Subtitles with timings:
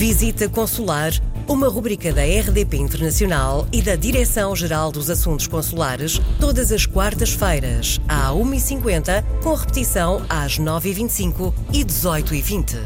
[0.00, 1.12] Visita Consular,
[1.46, 8.30] uma rubrica da RDP Internacional e da Direção-Geral dos Assuntos Consulares, todas as quartas-feiras, à
[8.30, 12.78] 1h50, com repetição às 9h25 e 18h20.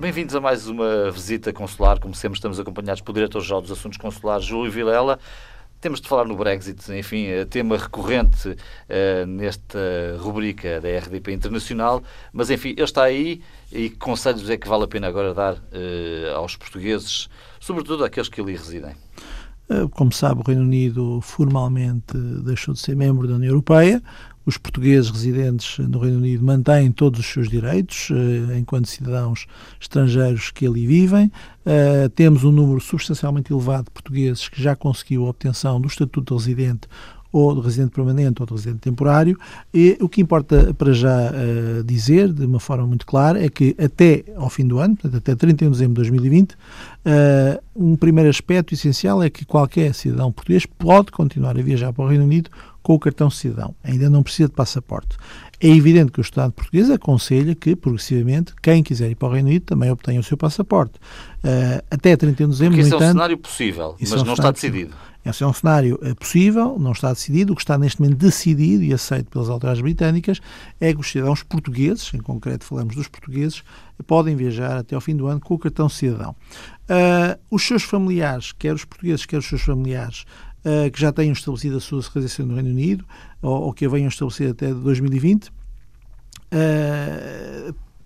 [0.00, 2.00] Bem-vindos a mais uma visita consular.
[2.00, 5.20] Como sempre, estamos acompanhados pelo Diretor-Geral dos Assuntos Consulares, Júlio Vilela.
[5.82, 12.04] Temos de falar no Brexit, enfim, é tema recorrente uh, nesta rubrica da RDP Internacional,
[12.32, 13.42] mas enfim, ele está aí
[13.72, 18.28] e que conselhos é que vale a pena agora dar uh, aos portugueses, sobretudo àqueles
[18.28, 18.94] que ali residem?
[19.68, 24.02] Eh, como sabe, o Reino Unido formalmente deixou de ser membro da União Europeia.
[24.44, 29.46] Os portugueses residentes no Reino Unido mantêm todos os seus direitos eh, enquanto cidadãos
[29.80, 31.30] estrangeiros que ali vivem.
[31.64, 36.34] Uh, temos um número substancialmente elevado de portugueses que já conseguiu a obtenção do estatuto
[36.34, 36.88] de residente
[37.32, 39.38] ou de residente permanente ou de residente temporário.
[39.72, 43.74] E o que importa para já uh, dizer, de uma forma muito clara, é que
[43.82, 46.56] até ao fim do ano, portanto, até 31 de dezembro de 2020, uh,
[47.74, 52.08] um primeiro aspecto essencial é que qualquer cidadão português pode continuar a viajar para o
[52.08, 52.50] Reino Unido
[52.82, 53.74] com o cartão cidadão.
[53.82, 55.16] Ainda não precisa de passaporte.
[55.60, 59.48] É evidente que o Estado português aconselha que, progressivamente, quem quiser ir para o Reino
[59.48, 60.94] Unido também obtenha o seu passaporte.
[61.44, 64.24] Uh, até 31 de dezembro, Porque no entanto, é um cenário possível, mas é um
[64.24, 64.92] não está decidido.
[65.24, 67.52] Esse é um cenário uh, possível, não está decidido.
[67.52, 70.40] O que está neste momento decidido e aceito pelas autoridades britânicas
[70.80, 73.62] é que os cidadãos portugueses, em concreto falamos dos portugueses,
[74.04, 76.34] podem viajar até ao fim do ano com o cartão cidadão.
[76.90, 80.24] Uh, os seus familiares, quer os portugueses, quer os seus familiares,
[80.64, 83.04] uh, que já tenham estabelecido a sua residência no Reino Unido
[83.40, 85.52] ou, ou que a venham estabelecer até 2020, uh,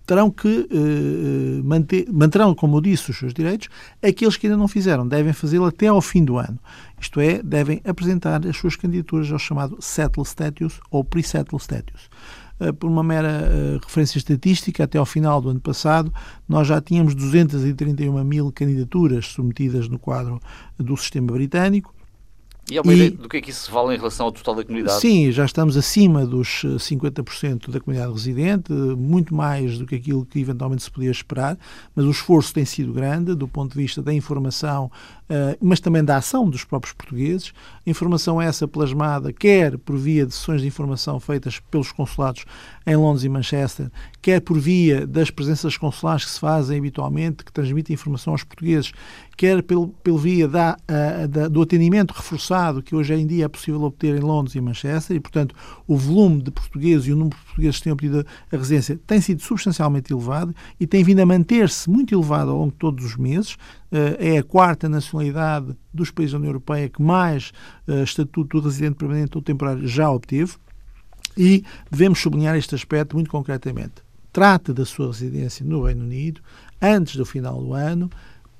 [0.07, 3.69] terão que uh, manter, manterão, como eu disse, os seus direitos.
[4.03, 6.59] Aqueles que ainda não fizeram devem fazê-lo até ao fim do ano.
[7.01, 12.09] Isto é, devem apresentar as suas candidaturas ao chamado Settle Status ou Pre-Settle Status.
[12.79, 16.11] Por uma mera referência estatística, até ao final do ano passado,
[16.49, 20.41] nós já tínhamos 231 mil candidaturas submetidas no quadro
[20.79, 21.95] do sistema britânico
[22.69, 24.57] e há uma e, ideia do que é que isso vale em relação ao total
[24.57, 25.01] da comunidade?
[25.01, 30.41] Sim, já estamos acima dos 50% da comunidade residente, muito mais do que aquilo que
[30.41, 31.57] eventualmente se podia esperar,
[31.95, 34.87] mas o esforço tem sido grande do ponto de vista da informação,
[35.31, 37.53] uh, mas também da ação dos próprios portugueses.
[37.87, 42.45] Informação essa plasmada quer por via de sessões de informação feitas pelos consulados
[42.85, 43.91] em Londres e Manchester,
[44.21, 48.93] quer por via das presenças consulares que se fazem habitualmente, que transmitem informação aos portugueses,
[49.37, 53.49] quer pelo, pelo via da, uh, da, do atendimento reforçado que hoje em dia é
[53.49, 55.55] possível obter em Londres e Manchester, e, portanto,
[55.87, 59.21] o volume de portugueses e o número de portugueses que têm obtido a residência tem
[59.21, 63.17] sido substancialmente elevado e tem vindo a manter-se muito elevado ao longo de todos os
[63.17, 63.55] meses.
[63.93, 67.53] Uh, é a quarta nacionalidade dos países da União Europeia que mais
[67.87, 70.55] uh, estatuto de residente permanente ou temporário já obteve.
[71.37, 73.95] E devemos sublinhar este aspecto muito concretamente.
[74.33, 76.41] Trata da sua residência no Reino Unido
[76.81, 78.11] antes do final do ano,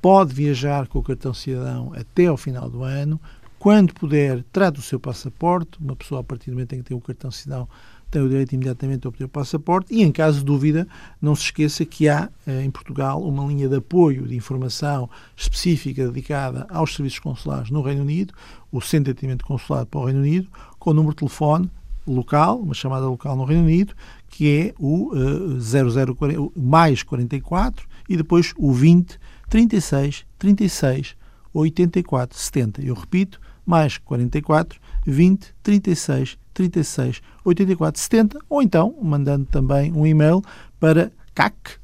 [0.01, 3.21] pode viajar com o cartão cidadão até ao final do ano.
[3.59, 5.79] Quando puder, trate o seu passaporte.
[5.81, 7.69] Uma pessoa, a partir do momento em que tem o cartão cidadão,
[8.11, 9.93] tem o direito imediatamente a obter o passaporte.
[9.93, 10.87] E, em caso de dúvida,
[11.21, 16.07] não se esqueça que há eh, em Portugal uma linha de apoio de informação específica
[16.07, 18.35] dedicada aos serviços consulares no Reino Unido,
[18.71, 21.71] o Centro de Atendimento Consular para o Reino Unido, com o número de telefone
[22.07, 23.95] local, uma chamada local no Reino Unido,
[24.29, 29.19] que é o uh, 0040, mais 44 e depois o 20
[29.49, 31.17] 36 36
[31.57, 32.83] 84 70.
[32.83, 40.43] Eu repito, mais 44 20 36 36 84 70 ou então mandando também um e-mail
[40.79, 41.77] para cac.ru@ama.pt.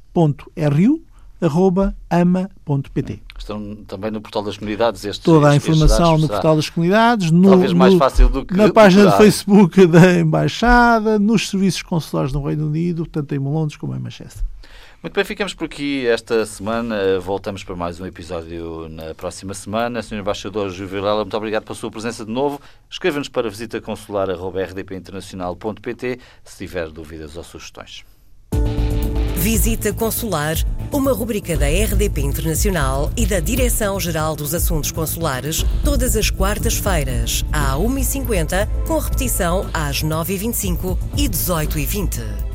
[3.37, 7.49] Estão também no portal das comunidades estes Toda a informação no portal das comunidades, no,
[7.49, 12.41] talvez mais fácil do que na página do Facebook da Embaixada, nos serviços consulares no
[12.43, 14.43] Reino Unido, tanto em Londres como em Manchester.
[15.03, 17.19] Muito bem, ficamos por aqui esta semana.
[17.19, 20.01] Voltamos para mais um episódio na próxima semana.
[20.01, 20.19] Sr.
[20.19, 22.61] Embaixador Juvelela, muito obrigado pela sua presença de novo.
[22.89, 28.05] Escreva-nos para visitaconsular.rdpinternacional.pt se tiver dúvidas ou sugestões.
[29.35, 30.55] Visita Consular,
[30.89, 37.75] uma rubrica da RDP Internacional e da Direção-Geral dos Assuntos Consulares, todas as quartas-feiras, à
[37.75, 42.52] 1h50, com repetição às 9h25 e 18h20.